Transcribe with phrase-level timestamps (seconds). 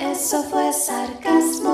[0.00, 1.72] Eso fue sarcasmo.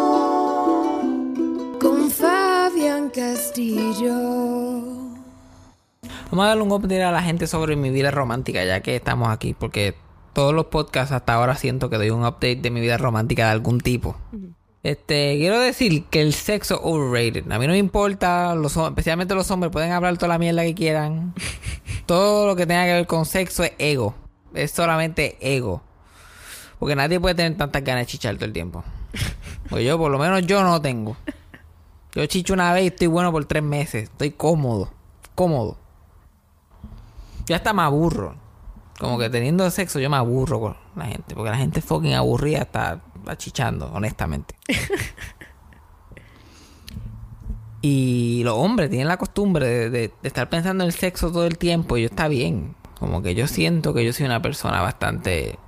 [1.80, 4.14] Con Fabián Castillo.
[6.30, 9.28] Vamos a darle un update a la gente sobre mi vida romántica, ya que estamos
[9.28, 9.94] aquí, porque
[10.32, 13.52] todos los podcasts hasta ahora siento que doy un update de mi vida romántica de
[13.52, 14.16] algún tipo.
[14.82, 17.50] Este, quiero decir que el sexo overrated.
[17.50, 20.74] A mí no me importa, los, especialmente los hombres pueden hablar toda la mierda que
[20.74, 21.34] quieran.
[22.06, 24.14] Todo lo que tenga que ver con sexo es ego.
[24.54, 25.82] Es solamente ego.
[26.80, 28.82] Porque nadie puede tener tantas ganas de chichar todo el tiempo.
[29.68, 31.16] Pues yo, por lo menos yo no tengo.
[32.12, 34.04] Yo chicho una vez y estoy bueno por tres meses.
[34.04, 34.90] Estoy cómodo.
[35.36, 35.76] Cómodo.
[37.46, 38.34] Yo hasta me aburro.
[38.98, 41.34] Como que teniendo sexo yo me aburro con la gente.
[41.36, 44.56] Porque la gente fucking aburrida está, está chichando, honestamente.
[47.82, 51.46] y los hombres tienen la costumbre de, de- de estar pensando en el sexo todo
[51.46, 51.96] el tiempo.
[51.96, 52.74] Y yo está bien.
[52.98, 55.58] Como que yo siento que yo soy una persona bastante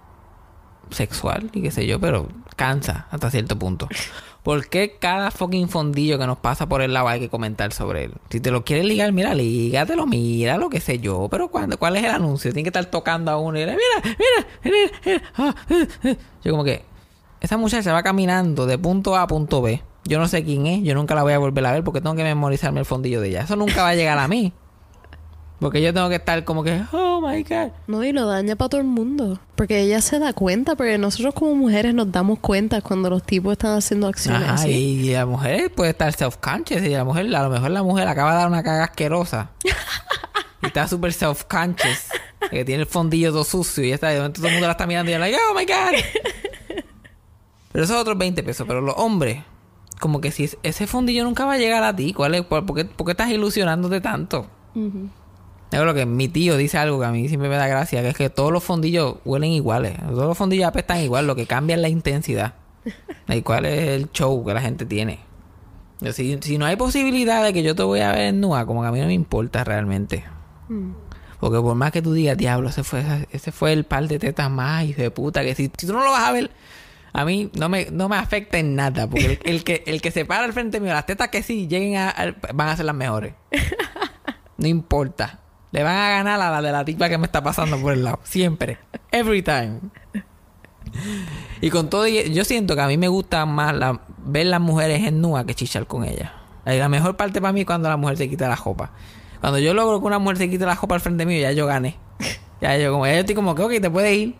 [0.94, 3.88] sexual y qué sé yo, pero cansa hasta cierto punto.
[4.42, 8.04] ¿Por qué cada fucking fondillo que nos pasa por el lado hay que comentar sobre
[8.04, 8.14] él?
[8.28, 11.28] Si te lo quieres ligar, mira, lígatelo, mira, lo que sé yo.
[11.30, 12.52] Pero ¿cuándo, ¿cuál es el anuncio?
[12.52, 16.16] Tiene que estar tocando a uno y le, mira, mira, mira, mira, ah, eh, eh".
[16.42, 16.84] Yo como que,
[17.40, 19.80] esa muchacha va caminando de punto A a punto B.
[20.04, 22.16] Yo no sé quién es, yo nunca la voy a volver a ver porque tengo
[22.16, 23.42] que memorizarme el fondillo de ella.
[23.42, 24.52] Eso nunca va a llegar a mí.
[25.62, 27.70] Porque yo tengo que estar como que, oh my god.
[27.86, 29.38] No, y lo daña para todo el mundo.
[29.54, 33.52] Porque ella se da cuenta, porque nosotros como mujeres nos damos cuenta cuando los tipos
[33.52, 34.70] están haciendo acciones Ajá, así.
[34.70, 38.32] y la mujer puede estar self-conscious y la mujer, a lo mejor la mujer acaba
[38.32, 39.50] de dar una caga asquerosa.
[40.62, 42.08] y está súper self-conscious.
[42.50, 44.72] Que tiene el fondillo todo sucio y ya está, de momento todo el mundo la
[44.72, 46.82] está mirando y ella like, oh my god.
[47.72, 49.42] pero esos otros 20 pesos, pero los hombres,
[50.00, 52.42] como que si es- ese fondillo nunca va a llegar a ti, ¿cuál es?
[52.42, 54.46] ¿Por, por qué, por qué estás ilusionándote tanto?
[54.74, 54.82] Yo
[55.80, 58.16] creo que mi tío dice algo que a mí siempre me da gracia, que es
[58.16, 59.96] que todos los fondillos huelen iguales.
[59.98, 62.54] Todos los fondillos apestan igual, lo que cambia es la intensidad.
[63.28, 65.20] ¿Y cuál es el show que la gente tiene?
[66.12, 68.82] Si, si no hay posibilidad de que yo te voy a ver en nua, como
[68.82, 70.24] que a mí no me importa realmente.
[70.68, 70.90] Mm.
[71.38, 74.50] Porque por más que tú digas, diablo, ese fue, ese fue el par de tetas
[74.50, 76.50] más, hijo de puta, que si, si tú no lo vas a ver,
[77.12, 79.08] a mí no me, no me afecta en nada.
[79.08, 81.66] Porque el, el que, el que se para al frente mío, las tetas que sí
[81.68, 83.34] lleguen a, a- van a ser las mejores.
[84.58, 85.40] No importa.
[85.72, 88.04] Le van a ganar a la de la tipa que me está pasando por el
[88.04, 88.20] lado.
[88.24, 88.78] Siempre.
[89.10, 89.80] Every time.
[91.60, 95.02] Y con todo, yo siento que a mí me gusta más la- ver las mujeres
[95.06, 96.30] en nua que chichar con ellas.
[96.64, 98.90] La mejor parte para mí es cuando la mujer se quita la jopa.
[99.40, 101.66] Cuando yo logro que una mujer se quite la jopa al frente mío, ya yo
[101.66, 101.96] gané.
[102.60, 104.34] Ya yo como, ya yo estoy como que, ok, te puedes ir.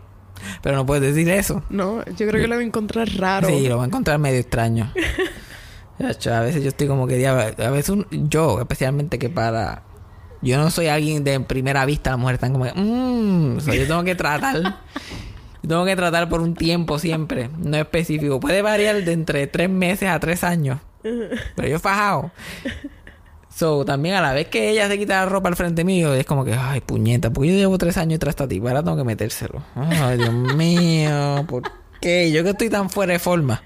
[0.63, 1.63] Pero no puedes decir eso.
[1.71, 3.49] No, yo creo que lo voy a encontrar raro.
[3.49, 4.93] Sí, lo va a encontrar medio extraño.
[6.01, 7.33] A veces yo estoy como que a
[7.71, 9.83] veces un- yo, especialmente que para
[10.43, 14.05] yo no soy alguien de primera vista, las mujeres están como que sea, yo tengo
[14.05, 14.81] que tratar.
[15.67, 18.41] tengo que tratar por un tiempo siempre, no específico.
[18.41, 20.81] Puede variar de entre tres meses a tres años.
[21.03, 22.31] Pero yo fajado.
[23.55, 26.25] So, también a la vez que ella se quita la ropa al frente mío, es
[26.25, 29.63] como que, ay, puñeta, porque yo llevo tres años tras tipa, ahora tengo que metérselo.
[29.77, 31.71] Ay, Dios mío, ¿por
[32.01, 32.33] qué?
[32.33, 33.63] Yo que estoy tan fuera de forma.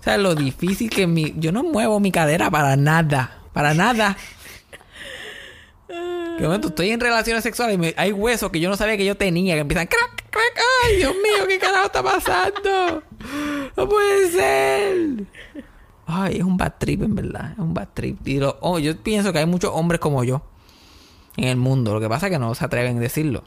[0.00, 1.34] O sea, lo difícil que mi...
[1.36, 3.38] Yo no muevo mi cadera para nada.
[3.52, 4.16] Para nada.
[6.36, 9.16] Que momento estoy en relaciones sexuales y hay huesos que yo no sabía que yo
[9.16, 10.60] tenía que empiezan crack, crack.
[10.84, 13.02] Ay, Dios mío, ¿qué carajo está pasando?
[13.76, 15.26] No puede ser.
[16.06, 17.52] Ay, es un bad trip, en verdad.
[17.52, 18.26] Es un bad trip.
[18.28, 20.42] Y oh, yo pienso que hay muchos hombres como yo
[21.36, 21.94] en el mundo.
[21.94, 23.42] Lo que pasa es que no se atreven a decirlo.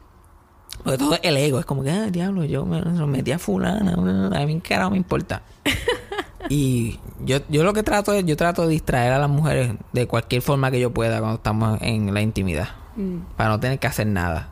[0.84, 1.60] Porque todo el ego.
[1.60, 3.94] Es como que, ah, diablo, yo me metí a fulana.
[3.94, 5.44] A mí, ¿qué carajo me importa?
[6.56, 10.08] Y yo, yo lo que trato es, yo trato de distraer a las mujeres de
[10.08, 12.70] cualquier forma que yo pueda cuando estamos en la intimidad.
[12.96, 13.36] Mm.
[13.38, 14.50] Para no tener que hacer nada.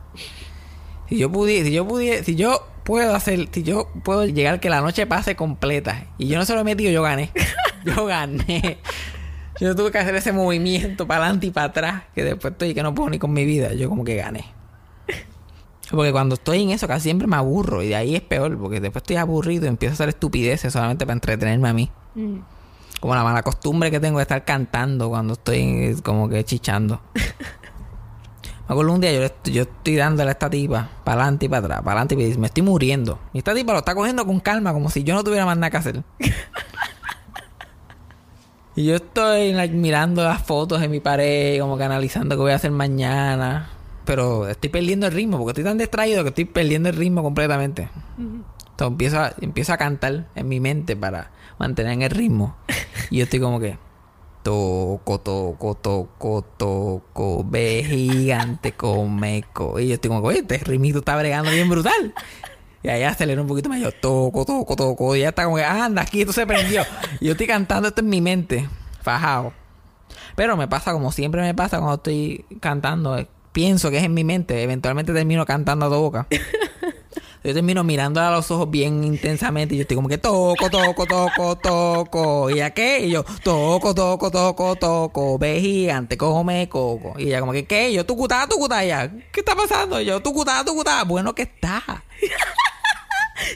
[1.08, 4.70] Si yo pudiera, si yo pudiera, si yo puedo hacer, si yo puedo llegar que
[4.70, 7.30] la noche pase completa y yo no se lo he metido, yo gané.
[7.84, 8.78] Yo gané.
[9.60, 12.82] Yo tuve que hacer ese movimiento para adelante y para atrás, que después estoy que
[12.82, 13.72] no puedo ni con mi vida.
[13.72, 14.44] Yo como que gané.
[15.90, 18.80] Porque cuando estoy en eso casi siempre me aburro y de ahí es peor, porque
[18.80, 21.90] después estoy aburrido y empiezo a hacer estupideces solamente para entretenerme a mí.
[22.14, 22.36] Mm.
[23.00, 27.00] Como la mala costumbre que tengo de estar cantando cuando estoy como que chichando.
[28.68, 31.48] Me acuerdo un día yo, estoy- yo estoy dándole a esta tipa para adelante y
[31.48, 33.18] para atrás, para adelante y para- me estoy muriendo.
[33.32, 35.70] Y esta tipa lo está cogiendo con calma, como si yo no tuviera más nada
[35.70, 36.02] que hacer.
[38.76, 42.52] y yo estoy like, mirando las fotos en mi pared, como que analizando qué voy
[42.52, 43.70] a hacer mañana.
[44.08, 47.90] Pero estoy perdiendo el ritmo, porque estoy tan distraído que estoy perdiendo el ritmo completamente.
[48.16, 52.56] Entonces empiezo a, empiezo a cantar en mi mente para mantener en el ritmo.
[53.10, 53.76] Y yo estoy como que...
[54.42, 59.78] Toco, toco, toco, toco, ve gigante, come, co.
[59.78, 62.14] Y yo estoy como oye, este ritmito está bregando bien brutal.
[62.82, 63.78] Y ahí acelero un poquito más.
[63.78, 65.16] Yo toco, toco, toco.
[65.16, 66.80] Y ya está como que, anda, aquí esto se prendió.
[67.20, 68.70] Y yo estoy cantando esto en mi mente,
[69.02, 69.52] fajado.
[70.34, 73.18] Pero me pasa como siempre me pasa cuando estoy cantando.
[73.58, 74.62] Pienso que es en mi mente.
[74.62, 76.28] Eventualmente termino cantando a tu boca.
[77.42, 81.06] Yo termino mirándola a los ojos bien intensamente y yo estoy como que toco, toco,
[81.06, 82.50] toco, toco.
[82.50, 83.06] ¿Y ella qué?
[83.06, 85.38] Y yo toco, toco, toco, toco.
[85.38, 87.14] Ve gigante, come coco.
[87.16, 87.90] Y ella como que ¿qué?
[87.90, 88.84] Y yo tucutá, tucutá.
[88.84, 90.00] Y ella, ¿qué está pasando?
[90.00, 91.04] Y yo tucutá, tucutá.
[91.04, 92.04] Bueno que está.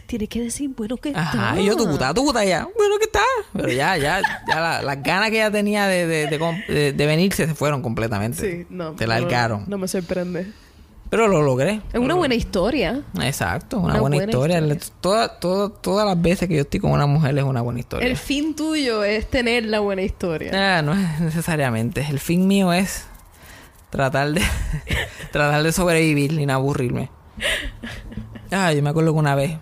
[0.07, 1.51] Tienes que decir, bueno, que Ajá.
[1.51, 1.61] está.
[1.61, 2.45] Y yo tucutá, tucutá.
[2.45, 3.23] Y ella, bueno que está.
[3.53, 7.55] Pero ya, ya, ya la- las ganas que ella tenía de, de, de, venirse se
[7.55, 8.41] fueron completamente.
[8.41, 8.97] Sí, no.
[8.99, 9.65] Se no, largaron.
[9.67, 10.53] No me sorprende.
[11.11, 11.83] Pero lo logré.
[11.93, 13.03] Es una buena historia.
[13.21, 14.59] Exacto, una, Una buena, buena historia.
[14.61, 14.95] historia.
[15.03, 18.09] Toda- toda- todas las veces que yo estoy con una mujer es una buena historia.
[18.09, 20.79] El fin tuyo es tener la buena historia.
[20.79, 22.07] Ah, no es necesariamente.
[22.09, 23.05] El fin mío es
[23.91, 24.41] tratar de
[25.33, 27.11] tratar de sobrevivir y no aburrirme.
[28.51, 29.59] Ah, yo me acuerdo que una vez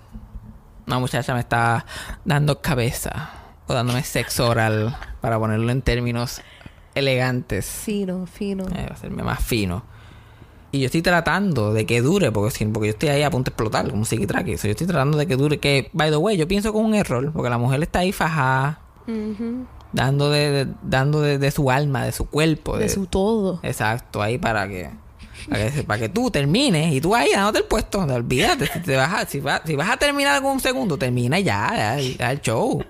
[0.87, 1.85] una muchacha me estaba
[2.25, 3.31] dando cabeza
[3.67, 6.41] o dándome sexo oral para ponerlo en términos
[6.94, 8.65] elegantes, Fino, fino.
[8.75, 9.85] eh, hacerme más fino.
[10.73, 13.55] Y yo estoy tratando de que dure, porque, porque yo estoy ahí a punto de
[13.55, 14.56] explotar, como psiquitraque.
[14.56, 16.94] So, yo estoy tratando de que dure, que, by the way, yo pienso es un
[16.94, 18.79] error, porque la mujer está ahí fajada,
[19.09, 19.67] Ujú.
[19.93, 22.76] dando de, de- dando de, de su alma, de su cuerpo.
[22.79, 23.59] De su todo.
[23.65, 24.91] Exacto, ahí para que,
[25.50, 27.99] para que para que tú termines y tú ahí dándote el puesto.
[27.99, 31.70] Olvídate, si, te vas a, si, vas, si vas a terminar un segundo, termina ya,
[31.75, 32.82] ya, ya el show.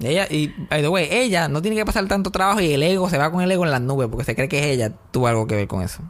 [0.00, 3.08] Ella, y by the way, ella no tiene que pasar tanto trabajo y el ego
[3.08, 5.28] se va con el ego en las nubes porque se cree que es ella, tuvo
[5.28, 6.02] algo que ver con eso.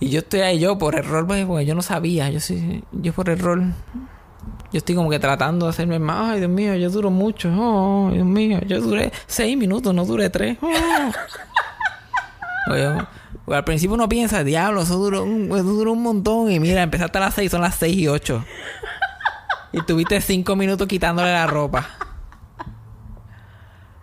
[0.00, 3.12] y yo estoy ahí, yo por error, pues, porque yo no sabía, yo sí, yo
[3.12, 3.62] por error.
[4.72, 6.32] Yo estoy como que tratando de hacerme más.
[6.32, 7.50] Ay, Dios mío, yo duro mucho.
[7.56, 10.58] Oh, Dios mío, yo duré seis minutos, no duré tres.
[10.62, 10.68] Oh.
[12.66, 16.50] Al principio uno piensa, diablo, eso duró un, eso duró un montón.
[16.50, 18.44] Y mira, empezaste a las seis, son las seis y ocho.
[19.72, 21.88] Y tuviste cinco minutos quitándole la ropa.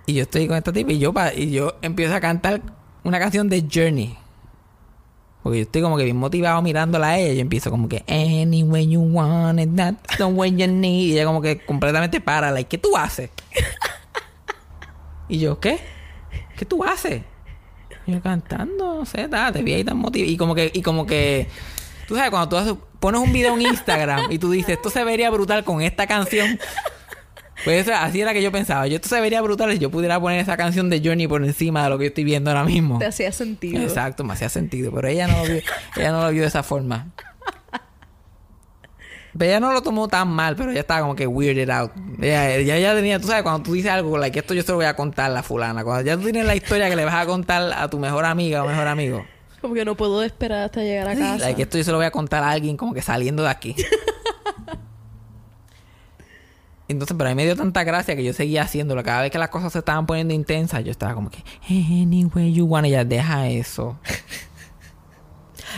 [0.06, 2.62] Y yo estoy con esta tipa y yo, y yo empiezo a cantar
[3.04, 4.18] una canción de Journey.
[5.44, 7.34] Porque yo estoy como que bien motivado mirándola a ella.
[7.34, 11.10] Yo empiezo como que Any way you want it, that's the way you need.
[11.10, 12.62] Y ella como que completamente para.
[12.64, 13.30] ¿qué tú haces?
[15.30, 15.80] y yo, ¿qué?
[16.58, 17.24] ¿Qué tú haces?
[18.08, 20.32] Yo cantando, no sé, ta, te vi ahí tan motivado.
[20.32, 21.48] Y como que, y como que,
[22.08, 25.04] tú sabes, cuando tú haces- pones un video en Instagram y tú dices, esto se
[25.04, 26.58] vería brutal con esta canción.
[27.64, 28.86] Pues eso, así era que yo pensaba.
[28.88, 31.84] Yo esto se vería brutal si yo pudiera poner esa canción de Journey por encima
[31.84, 33.00] de lo que yo estoy viendo ahora mismo.
[33.00, 33.82] Te hacía sentido.
[33.82, 34.92] Exacto, me hacía sentido.
[34.94, 35.62] Pero ella no lo vio,
[35.96, 37.08] ella no lo vio de esa forma.
[39.38, 41.92] Pero ella no lo tomó tan mal, pero ella estaba como que weirded out.
[42.20, 44.78] Ella, ella ya tenía, tú sabes, cuando tú dices algo, like, esto yo se lo
[44.78, 45.84] voy a contar a la fulana.
[45.84, 48.64] Cuando ya tú tienes la historia que le vas a contar a tu mejor amiga
[48.64, 49.26] o mejor amigo.
[49.62, 51.38] Como que no puedo esperar hasta llegar a casa.
[51.38, 53.76] Like, esto yo se lo voy a contar a alguien como que saliendo de aquí.
[56.88, 59.04] Entonces, pero a mí me dio tanta gracia que yo seguía haciéndolo.
[59.04, 62.66] Cada vez que las cosas se estaban poniendo intensas, yo estaba como que, anyway you
[62.66, 64.00] want, y ella deja eso.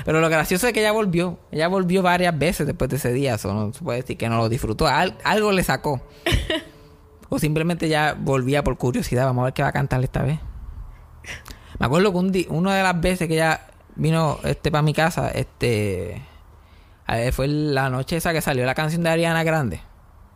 [0.05, 1.39] pero lo gracioso es que ella volvió.
[1.51, 3.35] Ella volvió varias veces después de ese día.
[3.35, 4.87] Eso no se puede decir que no lo disfrutó.
[4.87, 6.01] Al- algo le sacó.
[7.29, 9.25] o simplemente ya volvía por curiosidad.
[9.25, 10.39] Vamos a ver qué va a cantar esta vez.
[11.79, 13.61] Me acuerdo que un una de las veces que ella
[13.95, 16.21] vino este para mi casa, este
[17.31, 19.81] fue la noche esa que salió la canción de Ariana Grande.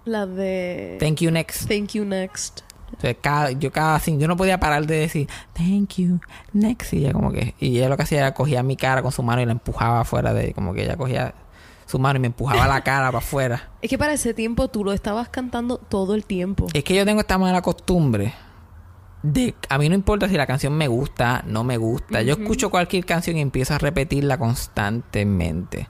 [0.05, 0.98] La de...
[1.00, 1.67] Thank you next.
[1.67, 2.62] Thank you next.
[3.00, 6.19] Sea, cada- yo cada yo no podía parar de decir thank you
[6.53, 9.12] next y ella como que y ella lo que hacía era cogía mi cara con
[9.12, 11.33] su mano y la empujaba afuera de como que ella cogía
[11.85, 13.69] su mano y me empujaba la cara para afuera.
[13.81, 16.67] Es que para ese tiempo tú lo estabas cantando todo el tiempo.
[16.73, 18.33] Es que yo tengo esta mala costumbre
[19.23, 22.21] de a mí no importa si la canción me gusta, no me gusta.
[22.21, 25.88] Yo escucho cualquier canción y empiezo a repetirla constantemente.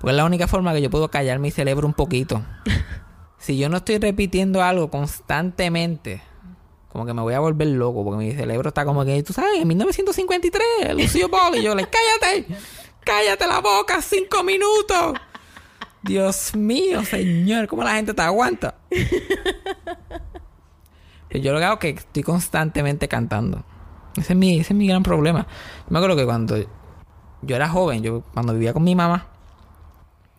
[0.00, 2.42] Porque es la única forma que yo puedo callar mi cerebro un poquito.
[3.38, 6.22] si yo no estoy repitiendo algo constantemente,
[6.88, 9.60] como que me voy a volver loco porque mi cerebro está como que, tú sabes,
[9.60, 12.46] en 1953, Lucio Ball y yo le, cállate,
[13.04, 15.14] cállate la boca, cinco minutos.
[16.02, 18.76] Dios mío, señor, ¿cómo la gente te aguanta?
[21.30, 23.64] yo lo que hago es que estoy constantemente cantando.
[24.16, 25.46] Ese es mi, ese es mi gran problema.
[25.80, 26.56] Yo me acuerdo que cuando
[27.42, 29.26] yo era joven, yo cuando vivía con mi mamá,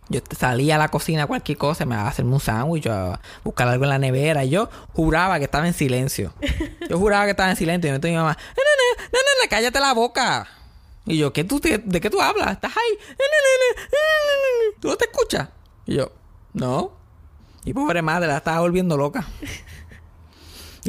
[0.09, 3.67] yo salía a la cocina, cualquier cosa, me iba a hacerme un sándwich, a buscar
[3.67, 4.43] algo en la nevera.
[4.43, 6.33] Y yo juraba que estaba en silencio.
[6.89, 7.89] Yo juraba que estaba en silencio.
[7.89, 8.63] Y me mi mamá, no,
[9.11, 10.47] no, no, cállate la boca.
[11.05, 12.53] Y yo, ¿qué tú, ¿de qué tú hablas?
[12.53, 12.97] ¿Estás ahí?
[14.79, 15.49] ¿Tú no te escuchas?
[15.85, 16.11] Y yo,
[16.53, 16.91] no.
[17.65, 19.27] Y pobre madre, la estaba volviendo loca.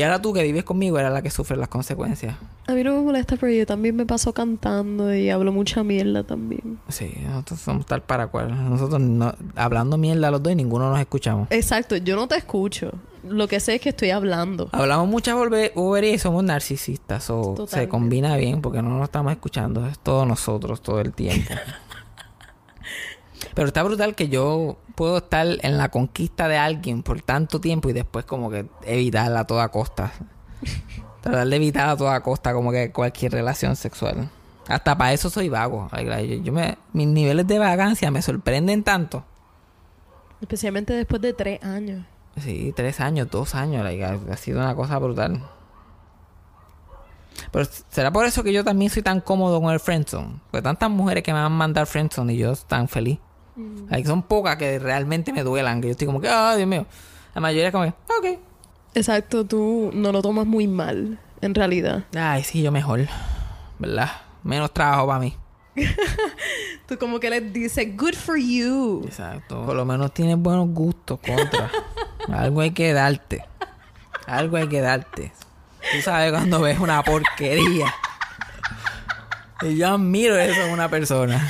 [0.01, 2.35] Y ahora tú que vives conmigo era la que sufre las consecuencias.
[2.67, 6.25] A mí no me molesta, pero yo también me paso cantando y hablo mucha mierda
[6.25, 6.79] también.
[6.89, 8.49] Sí, nosotros somos tal para cual.
[8.71, 11.49] Nosotros no, hablando mierda los dos y ninguno nos escuchamos.
[11.51, 12.93] Exacto, yo no te escucho.
[13.29, 14.71] Lo que sé es que estoy hablando.
[14.73, 15.37] Hablamos muchas
[15.75, 17.29] boberías y somos narcisistas.
[17.29, 19.87] O se combina bien porque no nos estamos escuchando.
[19.87, 21.53] Es todo nosotros todo el tiempo.
[23.55, 27.89] Pero está brutal que yo puedo estar en la conquista de alguien por tanto tiempo
[27.89, 30.13] y después como que evitarla a toda costa.
[31.23, 34.31] Tratar de evitar a toda costa como que cualquier relación sexual.
[34.69, 35.89] Hasta para eso soy vago.
[36.43, 39.25] Yo, me, mis niveles de vagancia me sorprenden tanto.
[40.41, 42.05] Especialmente después de tres años.
[42.39, 43.85] Sí, tres años, dos años.
[44.31, 45.43] ha sido una cosa brutal.
[47.51, 50.41] Pero será por eso que yo también soy tan cómodo con el friendzone.
[50.51, 53.19] Porque tantas mujeres que me van a mandar friendzone y yo tan feliz.
[53.61, 54.05] Mm.
[54.05, 55.81] son pocas que realmente me duelan.
[55.81, 56.87] Que yo estoy como que, ay, Dios mío.
[57.35, 58.39] La mayoría es como que, ok.
[58.95, 62.05] Exacto, tú no lo tomas muy mal, en realidad.
[62.17, 63.07] Ay, sí, yo mejor.
[63.79, 64.11] ¿Verdad?
[64.43, 65.37] Menos trabajo para mí.
[66.87, 69.03] tú como que les dices, good for you.
[69.07, 69.65] Exacto.
[69.65, 71.71] Por lo menos tienes buenos gustos contra.
[72.33, 73.45] Algo hay que darte.
[74.27, 75.33] Algo hay que darte.
[75.93, 77.95] Tú sabes cuando ves una porquería.
[79.63, 81.47] Y yo admiro eso en una persona.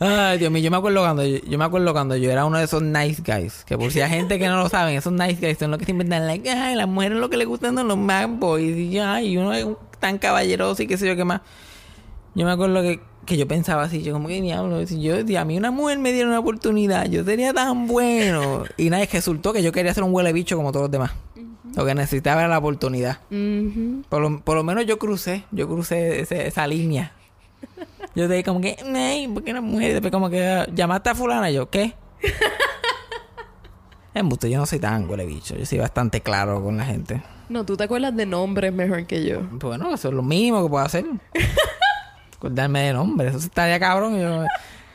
[0.00, 2.64] Ay, Dios mío, yo me acuerdo cuando yo, me acuerdo cuando yo era uno de
[2.64, 3.64] esos nice guys.
[3.64, 5.84] Que por si hay gente que no lo saben, esos nice guys son los que
[5.84, 8.76] se inventan, like, ay, las mujeres lo que les gustan son los man boys.
[8.76, 9.66] Y yo, ay, uno es
[10.00, 11.40] tan caballeroso y qué sé yo qué más.
[12.34, 15.36] Yo me acuerdo que, que yo pensaba así, yo como que diablo, si yo, si
[15.36, 18.64] a mí una mujer me diera una oportunidad, yo sería tan bueno.
[18.76, 21.12] Y nada, resultó que yo quería ser un huele bicho como todos los demás.
[21.76, 23.18] Lo que necesitaba era la oportunidad.
[24.08, 27.12] por, lo, por, lo, menos yo crucé, yo crucé esa línea.
[28.14, 29.92] Yo te dije como que, Ney, porque una mujer.
[29.92, 31.50] Después como que llamaste a fulana.
[31.50, 31.94] Y yo, ¿qué?
[34.14, 35.56] Embuste, yo no soy tan huele bicho.
[35.56, 37.22] Yo soy bastante claro con la gente.
[37.48, 39.40] No, tú te acuerdas de nombres mejor que yo.
[39.50, 41.04] Bueno, eso es lo mismo que puedo hacer.
[42.36, 43.34] Acordarme de nombres.
[43.34, 44.18] Eso estaría cabrón.
[44.18, 44.44] Yo,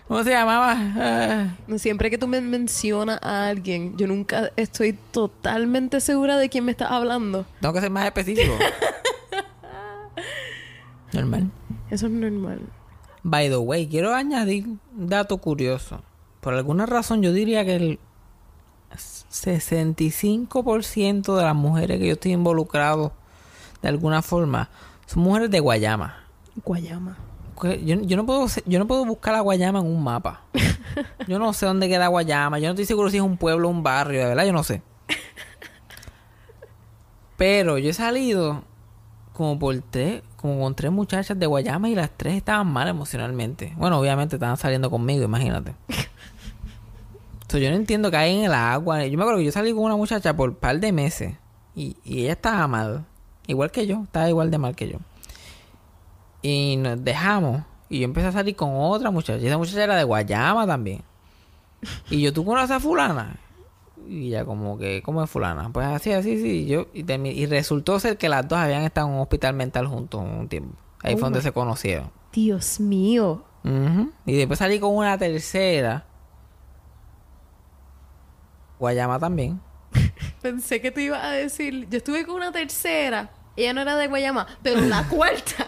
[0.08, 1.56] ¿Cómo se llamaba?
[1.78, 6.72] Siempre que tú me mencionas a alguien, yo nunca estoy totalmente segura de quién me
[6.72, 7.46] estás hablando.
[7.62, 8.52] Tengo que ser más específico.
[11.14, 11.52] normal.
[11.92, 12.62] Eso es normal.
[13.24, 16.02] By the way, quiero añadir un dato curioso.
[16.42, 18.00] Por alguna razón yo diría que el
[18.92, 23.12] 65% de las mujeres que yo estoy involucrado
[23.82, 24.70] de alguna forma
[25.06, 26.24] son mujeres de Guayama.
[26.64, 27.18] Guayama.
[27.62, 30.44] Yo, yo, no puedo yo no puedo buscar a Guayama en un mapa.
[31.28, 32.58] Yo no sé dónde queda Guayama.
[32.58, 34.64] Yo no estoy seguro si es un pueblo o un barrio, de verdad, yo no
[34.64, 34.82] sé.
[37.38, 38.64] Pero yo he salido
[39.40, 43.74] como por tres, como con tres muchachas de Guayama y las tres estaban mal emocionalmente.
[43.78, 45.76] Bueno, obviamente estaban saliendo conmigo, imagínate.
[47.44, 49.06] Entonces yo no entiendo hay en el agua.
[49.06, 51.36] Yo me acuerdo que yo salí con una muchacha por un par de meses
[51.74, 53.06] y, y ella estaba mal.
[53.48, 54.98] Igual que yo, estaba igual de mal que yo.
[56.42, 57.62] Y nos dejamos.
[57.88, 59.42] Y yo empecé a salir con otra muchacha.
[59.42, 61.02] Y esa muchacha era de Guayama también.
[62.10, 63.38] Y yo, ¿tú conoces a fulana?
[64.10, 65.70] Y ya como que, ¿cómo es fulana?
[65.72, 66.66] Pues así, así, sí.
[66.66, 70.50] Yo, y, resultó ser que las dos habían estado en un hospital mental juntos un
[70.50, 70.76] tiempo.
[71.04, 72.10] Ahí fue oh donde se conocieron.
[72.34, 73.46] Dios mío.
[74.26, 76.06] Y después salí con una tercera.
[78.80, 79.62] Guayama también.
[80.42, 83.30] Pensé que te iba a decir, yo estuve con una tercera.
[83.56, 85.66] Ella no era de Guayama, pero la cuarta.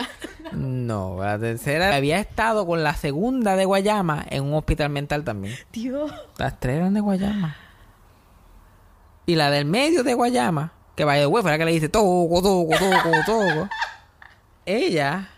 [0.53, 5.53] no, la tercera había estado con la segunda de Guayama en un hospital mental también.
[5.71, 6.12] Dios.
[6.38, 7.55] Las tres eran de Guayama.
[9.25, 12.41] Y la del medio de Guayama, que vaya de fue la que le dice toco,
[12.41, 13.69] toco, toco, toco.
[14.65, 15.29] Ella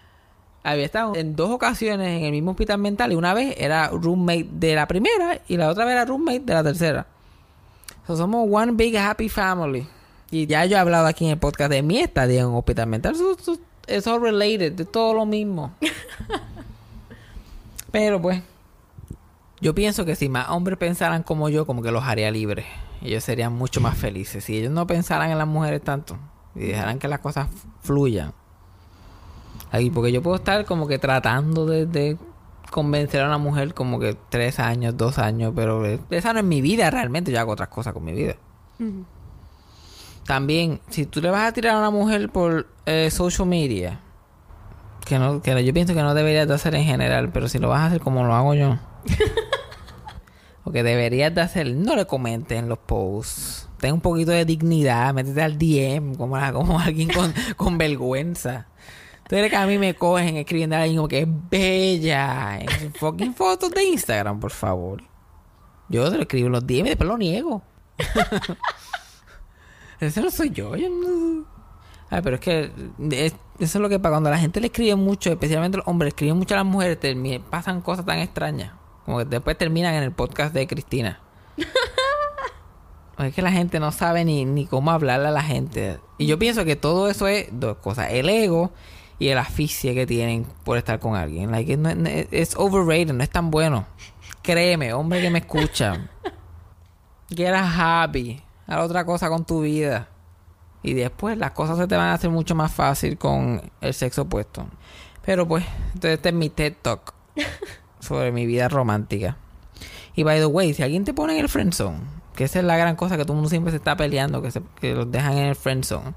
[0.63, 4.47] había estado en dos ocasiones en el mismo hospital mental y una vez era roommate
[4.51, 7.05] de la primera y la otra vez era roommate de la tercera.
[8.07, 9.87] somos one big happy family.
[10.31, 12.87] Y ya yo he hablado aquí en el podcast de mi estadía en un hospital
[12.87, 13.13] mental.
[13.13, 15.73] Eso, es all related, de todo lo mismo.
[17.91, 18.41] Pero pues,
[19.61, 22.65] yo pienso que si más hombres pensaran como yo, como que los haría libres
[23.03, 24.43] ellos serían mucho más felices.
[24.43, 26.17] Si ellos no pensaran en las mujeres tanto
[26.55, 27.48] y dejaran que las cosas
[27.81, 28.33] fluyan.
[29.72, 32.17] Ahí, porque yo puedo estar como que tratando de, de
[32.72, 36.62] convencer a una mujer como que tres años, dos años, pero esa no es mi
[36.62, 37.31] vida realmente.
[37.31, 38.36] Yo hago otras cosas con mi vida.
[40.25, 44.00] También, si tú le vas a tirar a una mujer por eh, social media,
[45.05, 47.69] que no, que yo pienso que no deberías de hacer en general, pero si lo
[47.69, 48.77] vas a hacer como lo hago yo,
[50.65, 53.70] lo que deberías de hacer, no le comentes en los posts.
[53.79, 58.67] Ten un poquito de dignidad, métete al DM como, alguien con, con vergüenza.
[59.27, 62.70] Tú eres que a mí me cogen escribiendo a alguien como que es bella en
[62.91, 65.03] sus fucking fotos de Instagram, por favor.
[65.89, 67.62] Yo te lo escribo en los DM y después lo niego.
[70.00, 70.75] Ese no soy yo.
[70.75, 71.46] yo no-
[72.10, 72.72] Ay, pero es que
[73.12, 74.12] es- eso es lo que pasa.
[74.12, 77.41] Cuando la gente le escribe mucho, especialmente los hombres, escriben mucho a las mujeres, termi-
[77.41, 78.72] pasan cosas tan extrañas.
[79.05, 81.19] Como que después terminan en el podcast de Cristina.
[83.19, 86.00] es que la gente no sabe ni, ni cómo hablarle a la gente.
[86.17, 88.07] Y yo pienso que todo eso es dos cosas.
[88.12, 88.72] El ego
[89.19, 91.51] y el asfixia que tienen por estar con alguien.
[91.51, 93.86] Like, no- no- es overrated, no es tan bueno.
[94.41, 96.10] Créeme, hombre que me escucha.
[97.29, 97.69] Get a
[98.07, 98.41] hobby.
[98.67, 100.07] Haz otra cosa con tu vida.
[100.81, 104.24] Y después las cosas se te van a hacer mucho más fácil con el sexo
[104.24, 104.65] opuesto.
[105.25, 107.13] Pero pues, entonces este es mi TED Talk
[108.03, 109.38] sobre mi vida romántica.
[110.15, 111.98] Y by the way, si alguien te pone en el friendzone,
[112.36, 114.51] que esa es la gran cosa que todo el mundo siempre se está peleando, que,
[114.51, 116.13] se, que los dejan en el friendzone.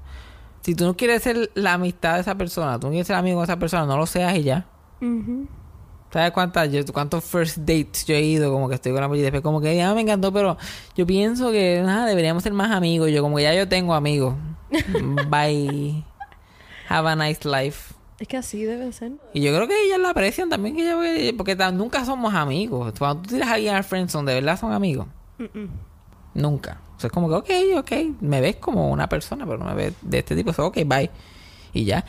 [0.61, 3.39] Si tú no quieres ser la amistad de esa persona, tú no quieres ser amigo
[3.39, 4.65] de esa persona, no lo seas y ya.
[6.11, 8.51] ¿Sabes cuántas, yo- cuántos first dates yo he ido?
[8.51, 10.57] Como que estoy con la mujer y después como que ya me encantó, pero
[10.95, 13.09] yo pienso que nada, deberíamos ser más amigos.
[13.11, 14.35] Yo como que ya yo tengo amigos.
[15.29, 16.03] Bye.
[16.89, 17.93] Have a nice life.
[18.19, 19.11] Es que así debe ser.
[19.33, 22.93] Y yo creo que ellas lo aprecian también, que ella- porque ta- nunca somos amigos.
[22.97, 25.07] Cuando tú tiras a alguien al friendzone, ¿de verdad son amigos?
[26.33, 26.81] Nunca.
[26.95, 27.35] O sea, es como que,
[27.75, 30.51] ok, ok, me ves como una persona, pero no me ves de este tipo.
[30.53, 31.09] So, ok, bye.
[31.73, 32.03] Y ya.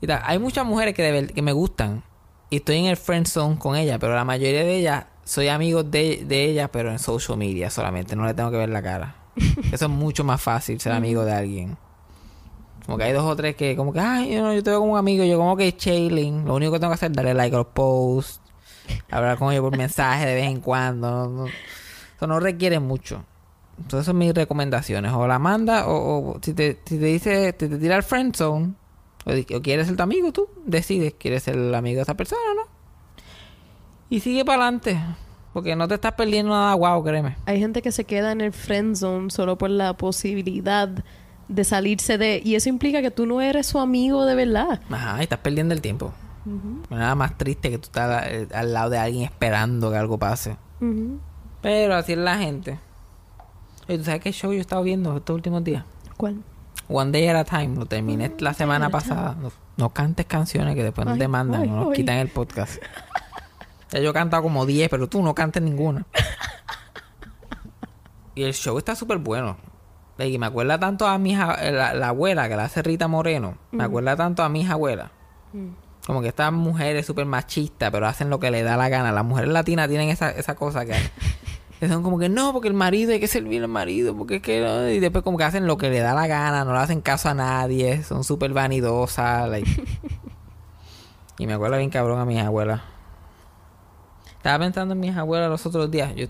[0.00, 2.04] Y hay muchas mujeres que, de ver- que me gustan
[2.50, 5.82] y estoy en el friend zone con ellas, pero la mayoría de ellas soy amigo
[5.82, 8.14] de, de ellas, pero en social media solamente.
[8.14, 9.16] No le tengo que ver la cara.
[9.72, 11.76] Eso es mucho más fácil, ser amigo de alguien.
[12.88, 14.80] Como que hay dos o tres que, como que, ay, yo, no, yo te veo
[14.80, 16.46] como un amigo, yo como que chilling.
[16.46, 18.40] Lo único que tengo que hacer es darle like a los posts,
[19.10, 21.10] hablar con ellos por mensaje de vez en cuando.
[21.10, 23.22] No, no- eso no requiere mucho.
[23.76, 25.12] Entonces, son mis recomendaciones.
[25.12, 28.72] O la manda, o, si, te, si te dice, te, te tira al friend zone,
[29.26, 32.54] o quieres ser tu amigo, tú decides, quieres ser el amigo de esa persona o
[32.54, 32.62] no.
[34.08, 34.98] Y sigue para adelante.
[35.52, 37.36] Porque no te estás perdiendo nada guau, créeme.
[37.44, 40.88] Hay gente que se queda en el friend zone solo por la posibilidad
[41.48, 42.40] de salirse de...
[42.44, 44.80] Y eso implica que tú no eres su amigo de verdad.
[44.90, 46.12] Ajá, y estás perdiendo el tiempo.
[46.90, 50.56] Nada más triste que tú estás al, al lado de alguien esperando que algo pase.
[51.60, 52.78] Pero así es la gente.
[53.88, 55.84] Oye, ¿tú sabes qué show yo he estado viendo estos últimos días?
[56.16, 56.42] ¿Cuál?
[56.88, 57.76] One Day at a Time.
[57.76, 59.36] Lo terminé la semana pasada.
[59.40, 61.62] No, no cantes canciones que después nos Ay, demandan.
[61.62, 61.96] ay, no nos ay.
[61.96, 62.82] quitan el podcast.
[63.90, 66.04] Ya yo he cantado como 10, pero tú no cantes ninguna.
[68.34, 69.56] Y el show está súper bueno.
[70.18, 73.56] Y me acuerda tanto a mi hija- la, la abuela que la hace Rita Moreno.
[73.70, 75.10] Me acuerda tanto a mis abuelas.
[75.52, 75.68] Mm.
[76.06, 79.12] Como que estas mujeres súper machistas, pero hacen lo que le da la gana.
[79.12, 80.94] Las mujeres latinas tienen esa, esa cosa que,
[81.78, 84.42] que son como que no, porque el marido hay que servir al marido, porque es
[84.42, 86.78] que no", y después como que hacen lo que le da la gana, no le
[86.78, 89.48] hacen caso a nadie, son súper vanidosas.
[89.50, 89.70] like.
[91.38, 92.80] y me acuerdo bien cabrón a mis abuelas.
[94.38, 96.14] Estaba pensando en mis abuelas los otros días.
[96.16, 96.26] Yo,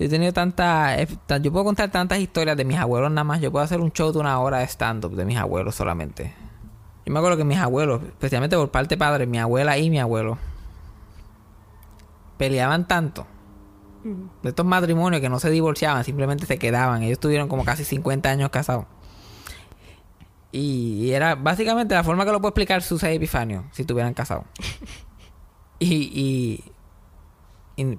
[0.00, 0.98] yo he tenido tantas.
[1.42, 3.42] Yo puedo contar tantas historias de mis abuelos nada más.
[3.42, 6.32] Yo puedo hacer un show de una hora de stand-up de mis abuelos solamente.
[7.04, 10.38] Yo me acuerdo que mis abuelos, especialmente por parte padre, mi abuela y mi abuelo,
[12.38, 13.26] peleaban tanto.
[14.42, 17.02] De estos matrimonios que no se divorciaban, simplemente se quedaban.
[17.02, 18.86] Ellos tuvieron como casi 50 años casados.
[20.50, 24.44] Y, era básicamente la forma que lo puedo explicar Susa y Epifanio, si estuvieran casados.
[25.82, 26.72] Y, y,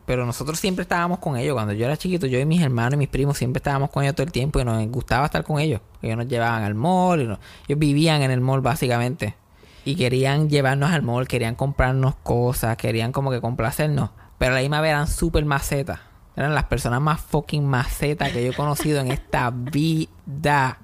[0.06, 1.56] Pero nosotros siempre estábamos con ellos.
[1.56, 4.16] Cuando yo era chiquito, yo y mis hermanos y mis primos siempre estábamos con ellos
[4.16, 5.82] todo el tiempo y nos gustaba estar con ellos.
[6.02, 7.40] Ellos nos llevaban al mall, ellos
[7.80, 9.36] vivían en el mall básicamente.
[9.84, 14.12] Y querían llevarnos al mall, querían comprarnos cosas, querían como que complacernos.
[14.38, 16.00] Pero la misma vez eran súper macetas.
[16.36, 20.78] Eran las personas más fucking macetas que yo he conocido en esta vida.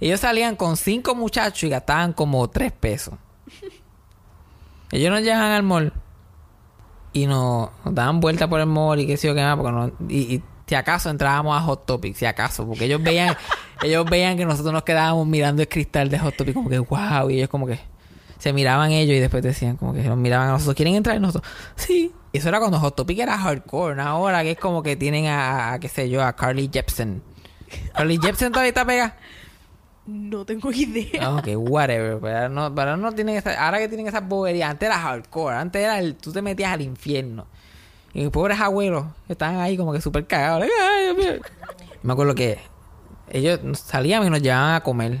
[0.00, 3.14] Ellos salían con cinco muchachos y gastaban como tres pesos.
[4.90, 5.92] Ellos nos llevaban al mall
[7.14, 9.72] y nos, nos daban vuelta por el mall y qué sé yo qué más, porque
[9.72, 13.34] no- y, y si acaso entrábamos a Hot Topic, si acaso, porque ellos veían,
[13.82, 17.30] ellos veían que nosotros nos quedábamos mirando el cristal de Hot Topic como que wow,
[17.30, 17.78] y ellos como que
[18.38, 21.16] se miraban ellos y después decían como que nos miraban a nosotros, ¿quieren entrar?
[21.16, 23.94] Y nosotros, sí, Eso era cuando Hot Topic era hardcore.
[23.94, 24.02] ¿no?
[24.02, 27.22] Ahora que es como que tienen a, a, qué sé yo, a Carly Jepsen.
[27.94, 29.16] Carly Jepsen todavía está pega.
[30.06, 31.34] No tengo idea.
[31.34, 32.18] Ok, whatever.
[32.20, 34.70] Pero no, pero no tienen esa, ahora que tienen esas boberías.
[34.70, 35.56] Antes era hardcore.
[35.56, 37.46] Antes era el, tú te metías al infierno.
[38.12, 40.68] Y mis pobres abuelos estaban ahí como que súper cagados.
[42.02, 42.58] Me acuerdo que
[43.30, 45.18] ellos salían y nos llevaban a comer.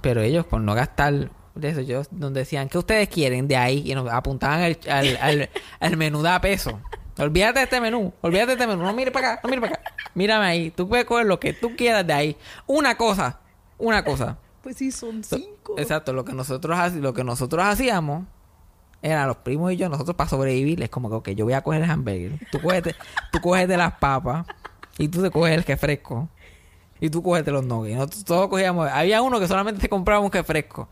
[0.00, 3.82] Pero ellos, por no gastar de eso, ellos nos decían, ¿qué ustedes quieren de ahí?
[3.90, 6.80] Y nos apuntaban al, al, al, al menú de peso.
[7.18, 8.82] Olvídate de este menú, olvídate de este menú.
[8.82, 9.94] No mires para acá, no mires para acá.
[10.14, 10.70] Mírame ahí.
[10.70, 12.36] Tú puedes coger lo que tú quieras de ahí.
[12.66, 13.40] Una cosa,
[13.78, 14.38] una cosa.
[14.64, 15.74] Pues sí, son cinco.
[15.76, 18.24] Exacto, lo que nosotros lo que nosotros hacíamos
[19.02, 21.60] eran los primos y yo, nosotros para sobrevivir, es como que ok, yo voy a
[21.60, 22.82] coger el hamburger, tú coges,
[23.30, 24.46] tú de las papas
[24.96, 26.30] y tú te coges el que fresco
[26.98, 27.94] y tú coges de los nuggets.
[27.98, 30.88] Nosotros todos cogíamos, había uno que solamente se compraba un que fresco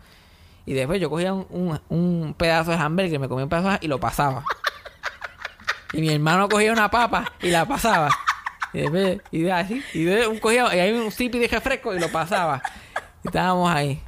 [0.67, 3.89] y después yo cogía un, un, un pedazo de hamburger, me comía un pedazo y
[3.89, 4.45] lo pasaba.
[5.95, 8.09] Y mi hermano cogía una papa y la pasaba.
[8.73, 11.95] Y después, y de así, y de un cogía, y hay un sipi de refresco
[11.95, 12.63] y lo pasaba.
[13.23, 14.01] Y estábamos ahí.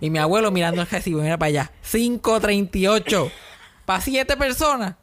[0.00, 1.72] Y mi abuelo mirando el recibo, mira para allá.
[1.84, 3.30] 5.38.
[3.84, 4.94] Para siete personas.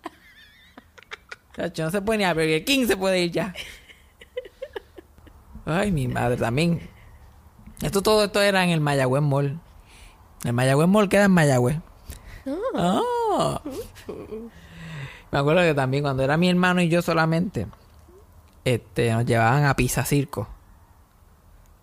[1.56, 3.54] Chacho, no se puede ni a Burger King se puede ir ya.
[5.66, 6.90] Ay, mi madre también.
[7.82, 9.60] Esto todo esto era en el Mayagüez Mall.
[10.44, 11.78] El Mayagüez Mall queda en Mayagüez.
[12.76, 13.62] Ah.
[15.32, 17.68] Me acuerdo que también cuando era mi hermano y yo solamente,
[18.66, 20.50] este, nos llevaban a Pizza Circo.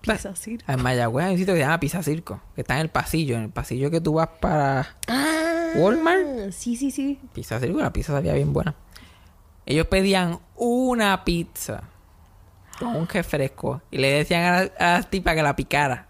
[0.03, 0.71] Pizza Circo.
[0.71, 3.37] En Mayagüez hay un sitio que se llama Pizza Circo, que está en el pasillo,
[3.37, 6.51] en el pasillo que tú vas para Ah, Walmart.
[6.51, 7.21] Sí, sí, sí.
[7.33, 8.75] Pizza Circo, la pizza sabía bien buena.
[9.65, 11.85] Ellos pedían una pizza
[12.81, 16.09] con un refresco y le decían a la, a la tipa que la picara.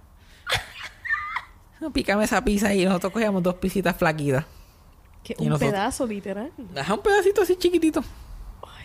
[1.92, 4.46] Pícame esa pizza y nosotros cogíamos dos pisitas flaquitas.
[5.22, 6.50] Que un nosotros- pedazo, literal.
[6.80, 8.02] Ajá, un pedacito así chiquitito.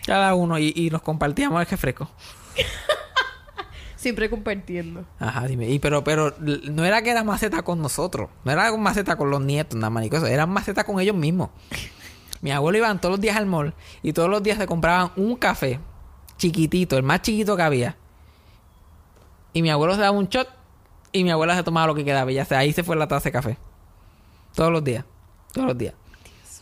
[0.08, 2.08] Cada uno y, y nos compartíamos el refresco.
[3.96, 5.04] Siempre compartiendo.
[5.20, 5.68] Ajá, dime.
[5.68, 8.30] Y pero, pero no era que era maceta con nosotros.
[8.42, 10.30] No era maceta con los nietos, nada más ni cosa.
[10.30, 11.50] Era maceta con ellos mismos.
[12.40, 15.36] Mi abuelo iban todos los días al mall y todos los días se compraban un
[15.36, 15.78] café
[16.38, 17.96] chiquitito, el más chiquito que había.
[19.52, 20.48] Y mi abuelo se daba un shot
[21.12, 22.32] y mi abuela se tomaba lo que quedaba.
[22.32, 23.58] Y ya sea, ahí se fue la taza de café.
[24.54, 25.04] Todos los días.
[25.52, 25.92] Todos los días.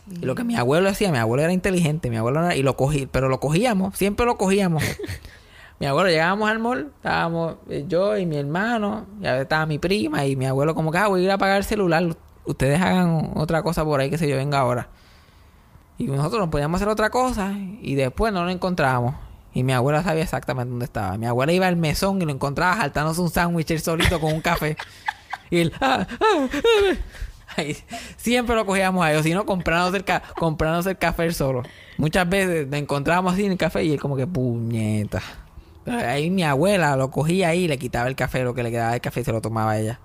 [0.09, 2.75] Y lo que mi abuelo hacía, mi abuelo era inteligente, mi abuelo era- y lo
[2.77, 4.83] cogí, pero lo cogíamos, siempre lo cogíamos.
[5.79, 9.65] mi abuelo llegábamos al mall, estábamos eh, yo y mi hermano, y a veces estaba
[9.65, 12.03] mi prima y mi abuelo como que ah, voy a ir a apagar el celular,
[12.45, 14.87] ustedes hagan otra cosa por ahí que se yo venga ahora.
[15.97, 19.15] Y nosotros nos podíamos hacer otra cosa y después no lo encontrábamos.
[19.53, 21.17] Y mi abuela sabía exactamente dónde estaba.
[21.17, 24.41] Mi abuela iba al mesón y lo encontraba saltándose un sándwich él solito con un
[24.41, 24.77] café.
[25.49, 26.95] Y él, ah, ah, ah.
[27.57, 27.75] Ahí,
[28.17, 30.21] siempre lo cogíamos a ellos, si no comprándose el, ca-
[30.85, 31.63] el café solo.
[31.97, 35.21] Muchas veces nos encontrábamos así en el café y él como que puñeta.
[35.85, 38.91] Ahí mi abuela lo cogía ahí y le quitaba el café, lo que le quedaba
[38.91, 39.99] del café y se lo tomaba ella.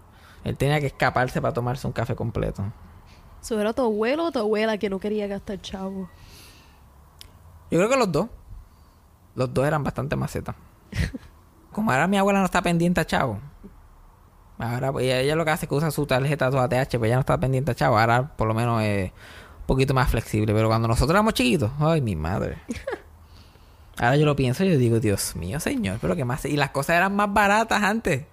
[0.45, 2.65] Él tenía que escaparse para tomarse un café completo.
[3.43, 6.09] ¿Eso era tu abuelo o tu abuela que no quería gastar chavo?
[7.71, 8.29] Yo creo que los dos.
[9.35, 10.55] Los dos eran bastante macetas.
[11.73, 13.41] Como ahora mi abuela no está pendiente a chavo.
[14.59, 17.15] Ahora pues, ella, lo que hace es que usa su tarjeta toda TH, pero ella
[17.17, 17.99] no está pendiente a chavo.
[17.99, 20.53] Ahora por lo menos es un poquito más flexible.
[20.53, 22.59] Pero cuando nosotros éramos chiquitos, ay mi madre.
[23.99, 26.45] Ahora yo lo pienso y yo digo, Dios mío, señor, pero qué más.
[26.45, 28.25] Y las cosas eran más baratas antes.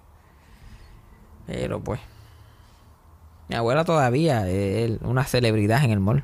[1.46, 2.00] Pero pues.
[3.48, 6.22] Mi abuela todavía es una celebridad en el mall.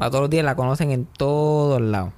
[0.00, 2.12] Va todos los días la conocen en todos lados.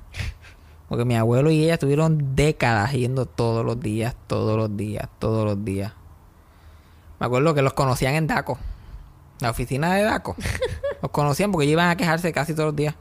[0.88, 5.44] Porque mi abuelo y ella estuvieron décadas yendo todos los días, todos los días, todos
[5.44, 5.92] los días.
[7.20, 8.58] Me acuerdo que los conocían en Daco.
[9.40, 10.36] La oficina de Daco.
[11.02, 12.94] Los conocían porque ellos iban a quejarse casi todos los días.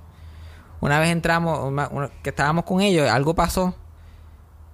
[0.81, 3.75] Una vez entramos, una- una- que estábamos con ellos, algo pasó.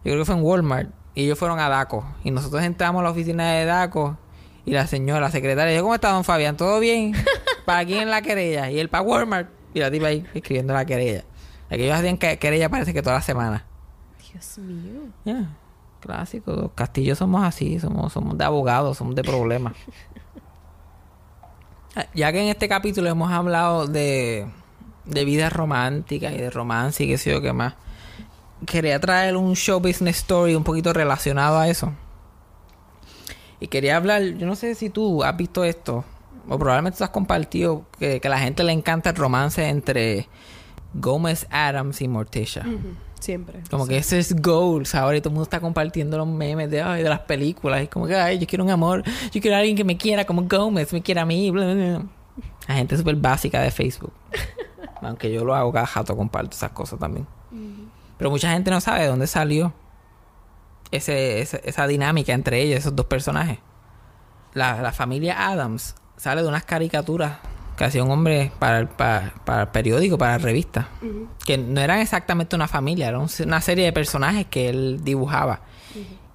[0.03, 0.89] Yo creo que fue en Walmart.
[1.13, 2.05] Y ellos fueron a Daco.
[2.23, 4.17] Y nosotros entramos a la oficina de Daco.
[4.65, 6.57] Y la señora, la secretaria, dijo, ¿cómo está don Fabián?
[6.57, 7.13] ¿Todo bien?
[7.65, 8.71] ¿Para quién la querella?
[8.71, 9.49] Y él para Walmart.
[9.73, 11.23] Y la tipa ahí escribiendo la querella.
[11.69, 13.65] La que ellos hacían que- querella parece que toda la semana.
[14.33, 15.01] Dios mío.
[15.25, 15.49] Ya,
[15.99, 16.51] Clásico.
[16.53, 17.79] Los castillos somos así.
[17.79, 19.73] Somos, somos de abogados, somos de problemas.
[21.95, 24.47] Ah, Ya que en este capítulo hemos hablado de,
[25.05, 27.73] de vida romántica y de romance y qué sé yo qué más.
[28.65, 31.93] Quería traer un show business story un poquito relacionado a eso.
[33.59, 36.05] Y quería hablar, yo no sé si tú has visto esto,
[36.47, 40.27] o probablemente tú has compartido que, a la gente le encanta el romance entre
[40.93, 42.65] Gómez Adams y Morticia.
[43.19, 43.61] Siempre.
[43.69, 46.81] Como que ese es goals ahora y todo el mundo está compartiendo los memes de,
[46.81, 47.83] ay, de las películas.
[47.83, 50.25] Y como que, ay, yo quiero un amor, yo quiero a alguien que me quiera
[50.25, 51.51] como Gómez, me quiera a mí.
[51.51, 52.01] bla, bla, bla.
[52.67, 54.13] La gente súper básica de Facebook.
[55.01, 57.25] Aunque yo lo hago cada jato, comparto esas cosas también.
[58.17, 59.73] Pero mucha gente no sabe de dónde salió
[60.91, 63.59] ese, ese- esa dinámica entre ellos, esos dos personajes.
[64.53, 67.37] La, la familia Adams sale de unas caricaturas
[67.79, 70.89] que hacía un hombre para el, para, para el periódico, para la revista.
[71.45, 75.61] Que no eran exactamente una familia, era un- una serie de personajes que él dibujaba.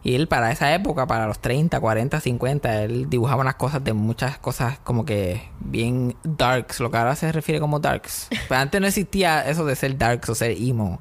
[0.03, 3.93] Y él para esa época, para los 30, 40, 50, él dibujaba unas cosas de
[3.93, 8.29] muchas cosas como que bien darks, lo que ahora se refiere como darks.
[8.49, 10.99] Pero antes no existía eso de ser darks o ser emo.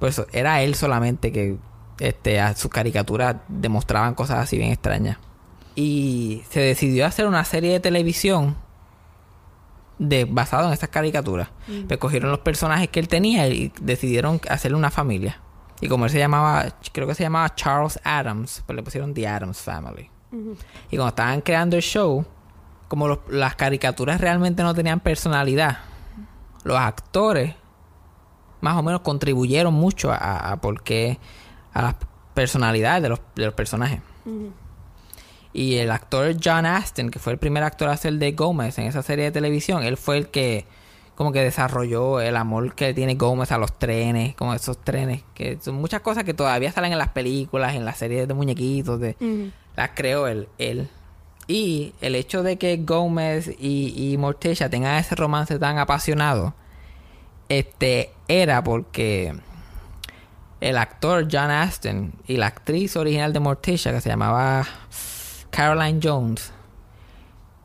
[0.00, 1.56] Por eso era él solamente que
[2.00, 5.18] este, a sus caricaturas demostraban cosas así bien extrañas.
[5.76, 8.56] Y se decidió hacer una serie de televisión
[10.00, 11.48] de, basado en estas caricaturas.
[11.86, 15.40] Pues cogieron los personajes que él tenía y decidieron hacerle una familia.
[15.80, 19.28] Y como él se llamaba, creo que se llamaba Charles Adams, pues le pusieron The
[19.28, 20.10] Adams Family.
[20.90, 22.24] Y cuando estaban creando el show,
[22.88, 25.78] como los- las caricaturas realmente no tenían personalidad,
[26.64, 27.54] los actores
[28.60, 31.18] más o menos contribuyeron mucho a, a por qué-
[31.72, 31.94] a las
[32.34, 34.00] personalidades de los, de los personajes.
[35.52, 38.86] Y el actor John Aston, que fue el primer actor a hacer de Gómez en
[38.86, 40.64] esa serie de televisión, él fue el que
[41.20, 45.58] como que desarrolló el amor que tiene Gómez a los trenes, como esos trenes, que
[45.60, 49.52] son muchas cosas que todavía salen en las películas, en las series de muñequitos, de,
[49.76, 50.88] las creó él, él.
[51.46, 56.54] Y el hecho de que Gómez y, y Morticia tengan ese romance tan apasionado,
[57.50, 59.34] este, era porque
[60.60, 64.66] el actor John Aston y la actriz original de Morticia, que se llamaba
[65.50, 66.52] Caroline Jones,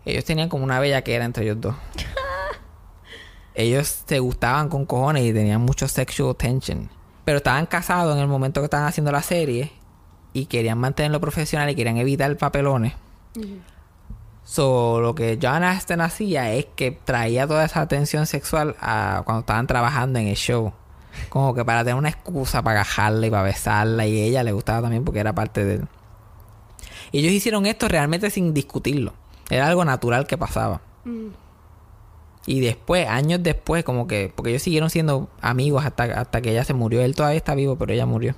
[0.05, 1.75] ellos tenían como una bella que era entre ellos dos.
[3.55, 6.89] ellos se gustaban con cojones y tenían mucho sexual tension.
[7.23, 9.71] Pero estaban casados en el momento que estaban haciendo la serie
[10.33, 12.93] y querían mantenerlo profesional y querían evitar papelones.
[14.43, 19.39] So, lo que John Aston hacía es que traía toda esa atención sexual a cuando
[19.39, 20.71] estaban trabajando en el show.
[21.29, 24.05] Como que para tener una excusa para agajarla y para besarla.
[24.05, 25.87] Y ella le gustaba también porque era parte de él.
[27.11, 29.13] Y ellos hicieron esto realmente sin discutirlo.
[29.49, 30.81] Era algo natural que pasaba.
[32.45, 34.31] Y después, años después, como que...
[34.35, 37.01] Porque ellos siguieron siendo amigos hasta, hasta que ella se murió.
[37.01, 38.35] Él todavía está vivo, pero ella murió.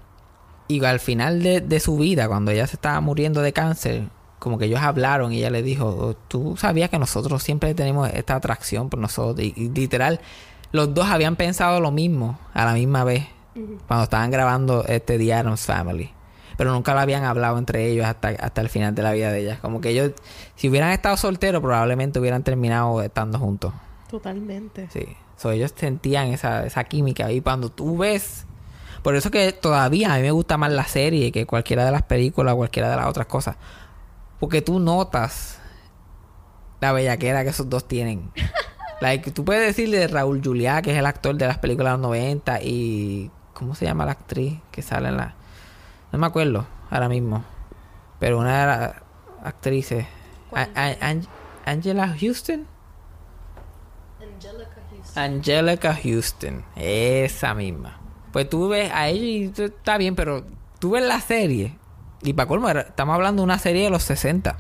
[0.67, 4.57] Y al final de, de su vida, cuando ella se estaba muriendo de cáncer, como
[4.57, 8.35] que ellos hablaron y ella le dijo, "Oh, tú sabías que nosotros siempre tenemos esta
[8.35, 9.45] atracción por nosotros.
[9.45, 10.19] Y, y literal,
[10.71, 13.25] los dos habían pensado lo mismo a la misma vez
[13.87, 16.11] cuando estaban grabando este The Addams Family.
[16.57, 19.41] Pero nunca lo habían hablado entre ellos hasta, hasta el final de la vida de
[19.41, 19.59] ella.
[19.61, 20.11] Como que ellos,
[20.55, 23.73] si hubieran estado solteros, probablemente hubieran terminado estando juntos.
[24.09, 24.89] Totalmente.
[24.91, 25.05] Sí.
[25.37, 27.31] So, ellos sentían esa, esa química.
[27.31, 28.45] Y cuando tú ves.
[29.03, 32.01] Por eso que todavía a mí me gusta más la serie que cualquiera de las
[32.01, 33.55] películas o cualquiera de las otras cosas.
[34.39, 35.59] Porque tú notas
[36.81, 38.31] la bellaquera que esos dos tienen.
[39.01, 41.97] like, tú puedes decirle de Raúl Juliá, que es el actor de las películas de
[41.97, 43.31] los 90, y.
[43.53, 45.36] ¿Cómo se llama la actriz que sale en la.?
[46.17, 47.43] No me acuerdo ahora mismo.
[48.17, 48.95] Pero una de las
[49.43, 50.07] actrices.
[51.63, 52.65] Angela Houston.
[54.19, 55.23] Angelica Houston.
[55.23, 57.99] Angelica Houston, esa misma.
[58.33, 60.43] Pues tú ves a ella y está bien, pero
[60.79, 61.77] tú ves la serie.
[62.23, 64.57] Y para colmo, estamos hablando de una serie de los 60.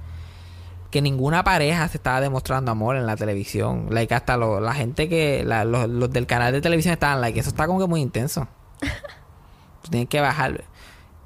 [0.91, 3.87] Que ninguna pareja se estaba demostrando amor en la televisión.
[3.89, 5.43] Like, hasta lo- la gente que.
[5.43, 8.47] la- los, los del canal de televisión estaban like, eso está como que muy intenso.
[9.81, 10.63] Tú tienes que bajar.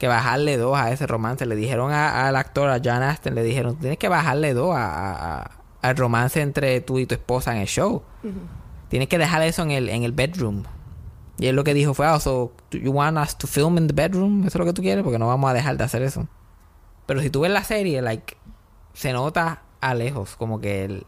[0.02, 1.46] Que bajarle dos a ese romance.
[1.46, 5.42] Le dijeron a- al actor, a John Aston, le dijeron, tienes que bajarle dos a-
[5.44, 5.52] a-
[5.84, 8.02] al romance entre tú y tu esposa en el show.
[8.90, 10.64] Tienes que dejar eso en el, en el bedroom.
[11.38, 13.86] Y él lo que dijo fue, oh, so, do you want us to film in
[13.86, 14.40] the bedroom?
[14.42, 15.04] ¿Eso es lo que tú quieres?
[15.04, 16.28] Porque no vamos a dejar de hacer eso.
[17.06, 18.36] Pero si tú ves la serie, like,
[18.94, 21.06] se nota a lejos como que el-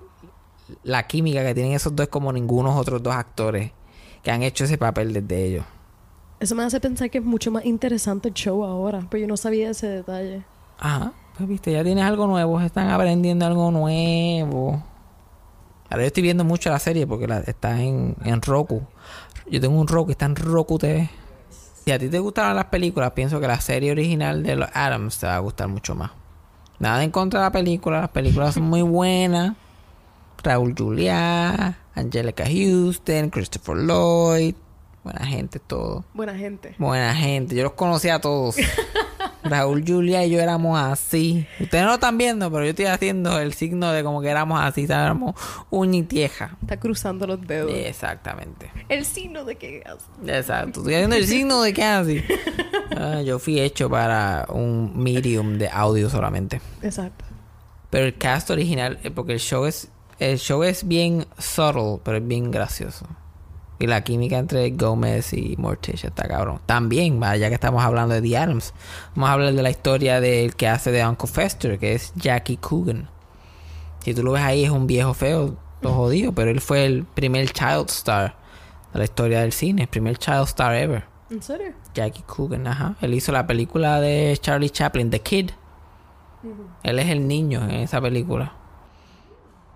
[0.83, 3.71] la química que tienen esos dos como ningunos otros dos actores
[4.21, 5.65] que han hecho ese papel desde ellos.
[6.43, 9.37] Eso me hace pensar que es mucho más interesante el show ahora, pero yo no
[9.37, 10.43] sabía ese detalle.
[10.77, 14.83] Ajá, pues viste, ya tienes algo nuevo, están aprendiendo algo nuevo.
[15.89, 18.81] Ahora yo estoy viendo mucho la serie porque está en, en Roku.
[19.49, 21.09] Yo tengo un Roku, está en Roku TV.
[21.85, 25.19] Si a ti te gustaron las películas, pienso que la serie original de los Adams
[25.19, 26.11] te va a gustar mucho más.
[26.77, 29.55] Nada en contra de la película, las películas son muy buenas.
[30.43, 34.55] Raúl Juliá, Angelica Houston, Christopher Lloyd,
[35.03, 36.05] buena gente todo.
[36.13, 36.75] Buena gente.
[36.77, 38.55] Buena gente, yo los conocí a todos.
[39.43, 41.45] Raúl, Julia y yo éramos así.
[41.59, 44.61] Ustedes no lo están viendo, pero yo estoy haciendo el signo de como que éramos
[44.61, 45.35] así, éramos
[45.69, 46.57] uña y tieja.
[46.61, 47.71] Está cruzando los dedos.
[47.73, 48.71] Exactamente.
[48.87, 49.83] El signo de que
[50.25, 50.79] Exacto.
[50.79, 52.23] Estoy haciendo el signo de que así.
[52.95, 56.61] Ah, yo fui hecho para un medium de audio solamente.
[56.83, 57.25] Exacto.
[57.89, 59.89] Pero el cast original, eh, porque el show es
[60.19, 63.07] el show es bien subtle, pero es bien gracioso.
[63.79, 66.61] Y la química entre Gómez y Morticia está cabrón.
[66.65, 68.73] También, ya que estamos hablando de The Adams,
[69.15, 72.57] vamos a hablar de la historia del que hace de Uncle Fester, que es Jackie
[72.57, 73.09] Coogan.
[73.99, 77.03] Si tú lo ves ahí, es un viejo feo, lo jodido, pero él fue el
[77.03, 78.35] primer child star
[78.93, 81.05] de la historia del cine, el primer child star ever.
[81.29, 81.73] ¿En serio?
[81.93, 82.95] Jackie Coogan, ajá.
[83.01, 85.51] Él hizo la película de Charlie Chaplin, The Kid.
[86.83, 88.53] Él es el niño en esa película.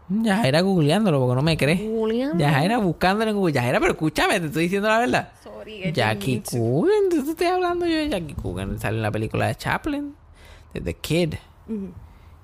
[0.09, 1.81] Ya era googleándolo porque no me crees.
[2.37, 3.53] Ya era buscándolo en Google.
[3.53, 5.31] Ya era, pero escúchame, te estoy diciendo la verdad.
[5.43, 8.79] Sorry, Jackie Coogan, te estoy hablando yo de Jackie Coogan.
[8.79, 10.15] Sale en la película de Chaplin,
[10.73, 11.35] de The Kid.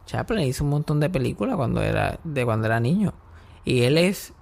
[0.05, 3.13] Chaplin hizo un montón de películas cuando era, de cuando era niño.
[3.63, 4.33] Y él es,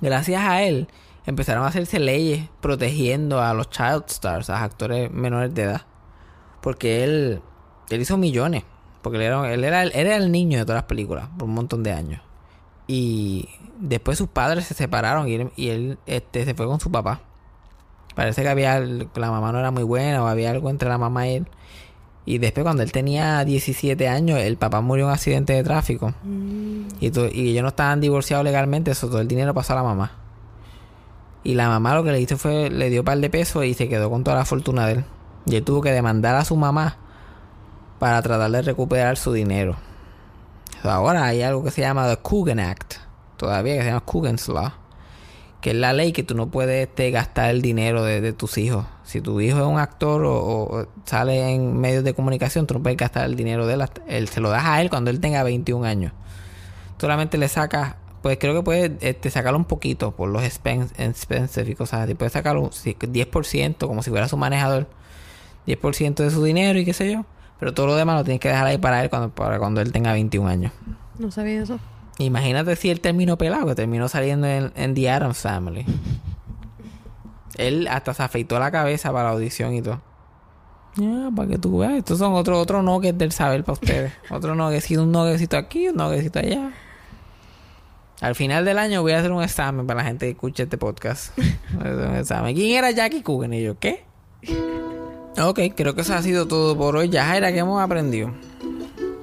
[0.00, 0.88] gracias a él,
[1.26, 5.82] empezaron a hacerse leyes protegiendo a los child stars, a los actores menores de edad.
[6.60, 7.40] Porque él,
[7.90, 8.64] él hizo millones.
[9.06, 11.84] Porque él era, él era, era el niño de todas las películas por un montón
[11.84, 12.20] de años.
[12.88, 17.20] Y después sus padres se separaron y él, este, se fue con su papá.
[18.16, 21.28] Parece que había la mamá no era muy buena o había algo entre la mamá
[21.28, 21.46] y él.
[22.24, 26.12] Y después cuando él tenía 17 años, el papá murió en un accidente de tráfico.
[26.24, 26.88] Mm.
[26.98, 30.16] Y, y ellos no estaban divorciados legalmente, eso todo el dinero pasó a la mamá.
[31.44, 33.74] Y la mamá lo que le hizo fue, le dio un par de pesos y
[33.74, 35.04] se quedó con toda la fortuna de él.
[35.46, 37.05] Y él tuvo que demandar a su mamá
[37.98, 39.76] para tratar de recuperar su dinero.
[40.82, 42.94] ahora hay algo que se llama The Coogan Act,
[43.36, 44.72] todavía que se llama Coogan's Law,
[45.60, 48.86] que es la ley que tú no puedes este, gastar el dinero de, tus hijos.
[49.04, 52.98] Si tu hijo es un actor o, sale en medios de comunicación, tú no puedes
[52.98, 54.28] gastar el dinero de él.
[54.28, 56.12] Se lo das a él cuando él tenga 21 años.
[56.98, 61.74] Solamente le sacas, pues creo que puedes este, sacarlo un poquito por los expenses y
[61.74, 62.14] cosas así.
[62.14, 64.86] Puedes sacarlo 10%, como si fuera su manejador.
[65.66, 67.24] 10% de su dinero y qué sé yo.
[67.58, 69.92] Pero todo lo demás lo tienes que dejar ahí para él cuando, para cuando él
[69.92, 70.72] tenga 21 años.
[71.18, 71.78] No sabía eso.
[72.18, 75.84] Imagínate si él terminó pelado, que terminó saliendo en, en The Adams Family.
[77.56, 80.00] él hasta se afeitó la cabeza para la audición y todo.
[80.96, 81.92] Ya, para que tú veas.
[81.92, 84.12] Estos son otros otro nuggets del saber para ustedes.
[84.30, 86.72] otro nuggecito, un nuggecito aquí, un nuggecito allá.
[88.22, 90.78] Al final del año voy a hacer un examen para la gente que escuche este
[90.78, 91.36] podcast.
[91.74, 92.54] un examen.
[92.54, 93.52] ¿Quién era Jackie Coogan?
[93.52, 94.04] Y yo, ¿qué?
[95.38, 97.10] Ok, creo que eso ha sido todo por hoy.
[97.10, 98.30] Ya, Jaira, ¿qué hemos aprendido?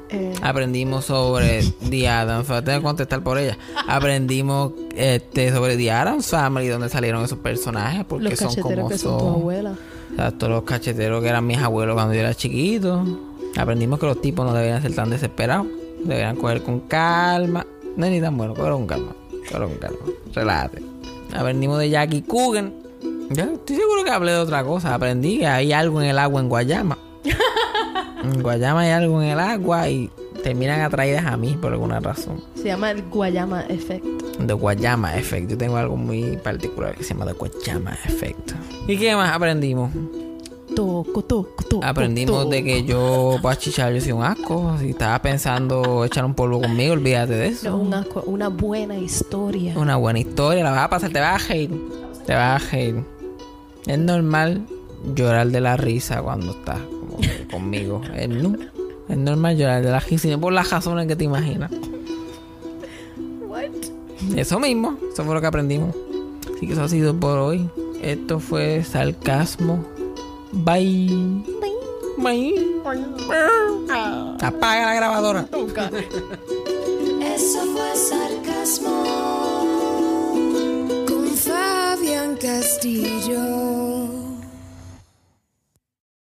[0.09, 0.33] Eh.
[0.43, 3.57] Aprendimos sobre The Adams Tengo que contestar por ella.
[3.87, 8.97] Aprendimos este, sobre The Adams Family, donde salieron esos personajes, porque los son como que
[8.97, 9.17] son.
[9.17, 9.73] tu abuela.
[10.11, 13.03] Exacto, los cacheteros que eran mis abuelos cuando yo era chiquito.
[13.57, 15.65] Aprendimos que los tipos no deberían ser tan desesperados.
[16.03, 17.65] Deberían coger con calma.
[17.97, 19.15] No es ni tan bueno, coger con calma.
[19.51, 19.97] Coger con calma.
[20.35, 20.83] Relájate.
[21.35, 22.82] Aprendimos de Jackie Coogan
[23.33, 24.93] yo estoy seguro que hablé de otra cosa.
[24.93, 26.97] Aprendí que hay algo en el agua en Guayama.
[28.23, 30.09] en Guayama hay algo en el agua y
[30.43, 32.43] terminan atraídas a mí por alguna razón.
[32.55, 34.05] Se llama el Guayama Effect.
[34.45, 35.49] The Guayama Effect.
[35.49, 38.51] Yo tengo algo muy particular que se llama The Guayama Effect.
[38.87, 39.91] ¿Y qué más aprendimos?
[40.75, 44.75] Toco, toco, toco, Aprendimos de que yo para chichar yo soy un asco.
[44.79, 47.69] Si estabas pensando echar un polvo conmigo, olvídate de eso.
[47.69, 49.77] No, un asco, una buena historia.
[49.77, 51.69] Una buena historia, la vas a pasar, te vas a reír.
[52.25, 53.12] Te vas a reír.
[53.85, 54.65] Es normal
[55.15, 56.79] llorar de la risa cuando estás
[57.51, 58.01] conmigo.
[58.15, 58.55] Es, no,
[59.09, 61.71] es normal llorar de la risa por las razones que te imaginas.
[64.35, 65.95] Eso mismo, eso fue lo que aprendimos.
[66.55, 67.69] Así que eso ha sido por hoy.
[68.01, 69.85] Esto fue sarcasmo.
[70.51, 71.43] Bye.
[72.17, 72.55] Bye.
[74.41, 75.47] Apaga la grabadora.
[77.21, 79.03] Eso fue sarcasmo.
[82.43, 83.92] Castillo.